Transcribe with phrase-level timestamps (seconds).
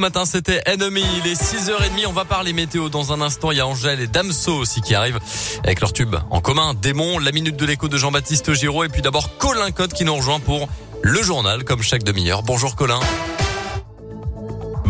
[0.00, 1.04] Ce matin, c'était Enemy.
[1.18, 2.06] Il est 6h30.
[2.06, 3.50] On va parler météo dans un instant.
[3.50, 5.20] Il y a Angèle et Damso aussi qui arrivent
[5.62, 6.72] avec leur tube en commun.
[6.72, 8.84] Démon, la minute de l'écho de Jean-Baptiste Giraud.
[8.84, 10.70] Et puis d'abord, Colin Cotte qui nous rejoint pour
[11.02, 12.42] le journal comme chaque demi-heure.
[12.42, 12.98] Bonjour Colin.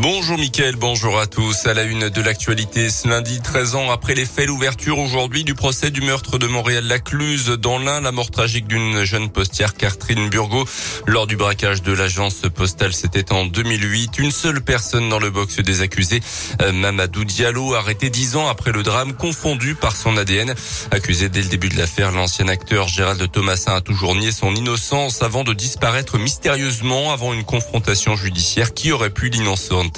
[0.02, 1.66] Bonjour Mickaël, bonjour à tous.
[1.66, 5.54] À la une de l'actualité, ce lundi, 13 ans après les faits, l'ouverture aujourd'hui du
[5.54, 7.48] procès du meurtre de Montréal-Lacluse.
[7.58, 10.64] Dans l'un, la mort tragique d'une jeune postière, Catherine Burgot.
[11.06, 14.18] Lors du braquage de l'agence postale, c'était en 2008.
[14.18, 16.22] Une seule personne dans le box des accusés,
[16.62, 20.54] euh, Mamadou Diallo, arrêté 10 ans après le drame, confondu par son ADN.
[20.92, 25.22] Accusé dès le début de l'affaire, l'ancien acteur Gérald Thomasin a toujours nié son innocence
[25.22, 29.89] avant de disparaître mystérieusement avant une confrontation judiciaire qui aurait pu l'innocenter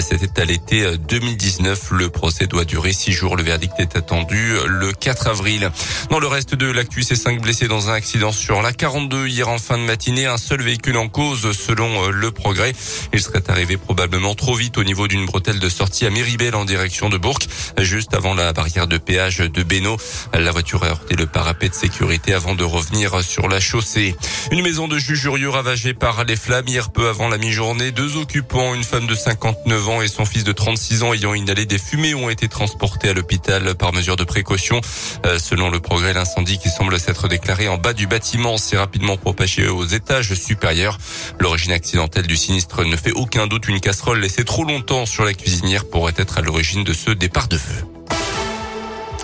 [0.00, 1.90] c'était à l'été 2019.
[1.92, 3.36] Le procès doit durer six jours.
[3.36, 5.70] Le verdict est attendu le 4 avril.
[6.10, 9.48] Dans le reste de l'actu, c'est cinq blessés dans un accident sur la 42 hier
[9.48, 10.26] en fin de matinée.
[10.26, 12.72] Un seul véhicule en cause selon le progrès.
[13.12, 16.64] Il serait arrivé probablement trop vite au niveau d'une bretelle de sortie à Méribel en
[16.64, 17.38] direction de Bourg,
[17.78, 19.96] juste avant la barrière de péage de Bénaud.
[20.34, 24.16] La voiture a heurté le parapet de sécurité avant de revenir sur la chaussée.
[24.50, 27.90] Une maison de jugurieux ravagée par les flammes hier peu avant la mi-journée.
[27.90, 31.64] Deux occupants, une femme de 59 ans et son fils de 36 ans ayant inhalé
[31.64, 34.80] des fumées ont été transportés à l'hôpital par mesure de précaution.
[35.24, 39.16] Euh, selon le progrès, l'incendie qui semble s'être déclaré en bas du bâtiment s'est rapidement
[39.16, 40.98] propagé aux étages supérieurs.
[41.38, 43.68] L'origine accidentelle du sinistre ne fait aucun doute.
[43.68, 47.46] Une casserole laissée trop longtemps sur la cuisinière pourrait être à l'origine de ce départ
[47.46, 48.01] de feu.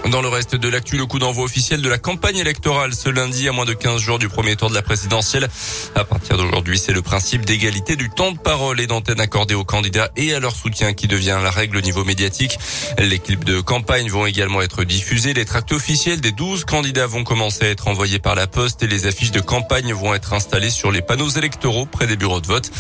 [0.07, 3.47] Dans le reste de l'actu, le coup d'envoi officiel de la campagne électorale ce lundi
[3.47, 5.49] à moins de 15 jours du premier tour de la présidentielle.
[5.95, 9.65] À partir d'aujourd'hui, c'est le principe d'égalité du temps de parole et d'antenne accordée aux
[9.65, 12.59] candidats et à leur soutien qui devient la règle au niveau médiatique.
[12.99, 15.35] Les clips de campagne vont également être diffusés.
[15.35, 18.87] Les tracts officiels des 12 candidats vont commencer à être envoyés par la poste et
[18.87, 22.47] les affiches de campagne vont être installées sur les panneaux électoraux près des bureaux de
[22.47, 22.71] vote.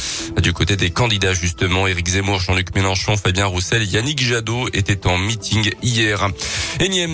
[0.41, 5.19] Du côté des candidats, justement, Éric Zemmour, Jean-Luc Mélenchon, Fabien Roussel, Yannick Jadot étaient en
[5.19, 6.28] meeting hier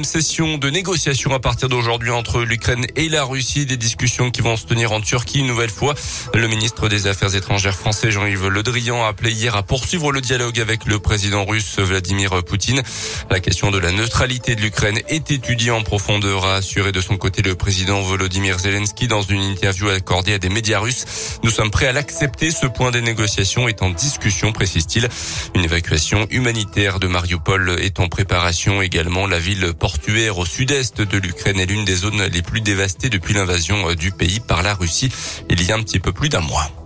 [0.05, 3.67] session de négociation à partir d'aujourd'hui entre l'Ukraine et la Russie.
[3.67, 5.95] Des discussions qui vont se tenir en Turquie une nouvelle fois.
[6.35, 10.21] Le ministre des Affaires étrangères français Jean-Yves Le Drian a appelé hier à poursuivre le
[10.21, 12.83] dialogue avec le président russe Vladimir Poutine.
[13.31, 17.17] La question de la neutralité de l'Ukraine est étudiée en profondeur, a assuré de son
[17.17, 21.39] côté le président Volodymyr Zelensky dans une interview accordée à des médias russes.
[21.43, 22.51] Nous sommes prêts à l'accepter.
[22.51, 25.09] Ce point des négociations est en discussion, précise-t-il.
[25.55, 29.27] Une évacuation humanitaire de Mariupol est en préparation également.
[29.27, 33.35] La ville portuaire au sud-est de l'Ukraine est l'une des zones les plus dévastées depuis
[33.35, 35.13] l'invasion du pays par la Russie
[35.51, 36.84] il y a un petit peu plus d'un mois.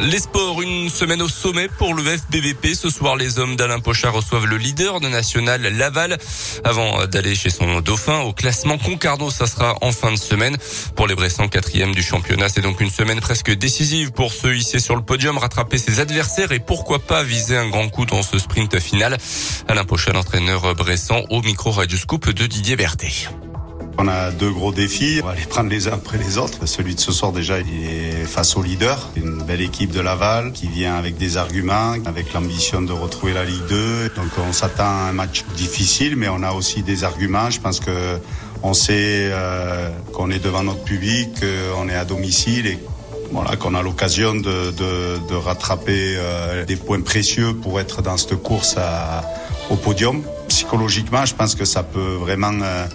[0.00, 2.74] Les sports, une semaine au sommet pour le FBVP.
[2.74, 6.18] Ce soir, les hommes d'Alain Pochard reçoivent le leader de national Laval
[6.64, 9.30] avant d'aller chez son dauphin au classement Concarneau.
[9.30, 10.56] Ça sera en fin de semaine.
[10.96, 14.80] Pour les Bressans, quatrième du championnat, c'est donc une semaine presque décisive pour se hisser
[14.80, 18.38] sur le podium, rattraper ses adversaires et pourquoi pas viser un grand coup dans ce
[18.38, 19.16] sprint final.
[19.68, 23.28] Alain Pochard, entraîneur Bressan, au micro Radio Scoop de Didier Berthet.
[23.98, 25.20] On a deux gros défis.
[25.22, 26.66] On va les prendre les uns après les autres.
[26.66, 29.10] Celui de ce soir, déjà, il est face au leader.
[29.16, 33.44] Une belle équipe de Laval qui vient avec des arguments, avec l'ambition de retrouver la
[33.44, 34.10] Ligue 2.
[34.16, 37.50] Donc, on s'attend à un match difficile, mais on a aussi des arguments.
[37.50, 38.18] Je pense que
[38.62, 42.78] on sait euh, qu'on est devant notre public, qu'on est à domicile et
[43.30, 48.76] voilà, qu'on a l'occasion de, rattraper euh, des points précieux pour être dans cette course
[49.70, 50.22] au podium.
[50.48, 52.86] Psychologiquement, je pense que ça peut vraiment euh,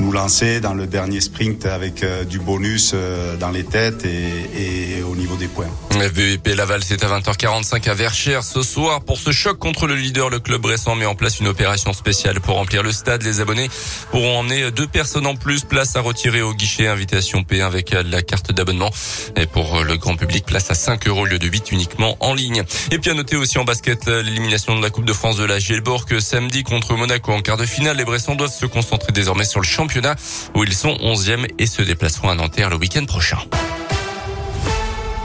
[0.00, 4.98] nous lancer dans le dernier sprint avec euh, du bonus euh, dans les têtes et,
[4.98, 5.68] et, au niveau des points.
[5.92, 9.02] FBVP Laval, c'est à 20h45 à Verchères ce soir.
[9.02, 12.40] Pour ce choc contre le leader, le club récent met en place une opération spéciale
[12.40, 13.22] pour remplir le stade.
[13.22, 13.68] Les abonnés
[14.10, 15.64] pourront emmener deux personnes en plus.
[15.64, 16.86] Place à retirer au guichet.
[16.86, 18.90] Invitation P avec la carte d'abonnement.
[19.36, 22.32] Et pour le grand public, place à 5 euros au lieu de 8 uniquement en
[22.32, 22.62] ligne.
[22.90, 25.58] Et puis à noter aussi en basket l'élimination de la Coupe de France de la
[25.58, 27.98] Gielborg samedi contre Monaco en quart de finale.
[27.98, 29.66] Les Bressons doivent se concentrer désormais sur le
[30.54, 33.38] où ils sont 11e et se déplaceront à Nanterre le week-end prochain.